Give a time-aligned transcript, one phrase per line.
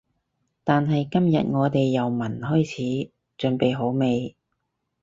[0.63, 4.35] 但係今日我哋由聞開始，準備好未？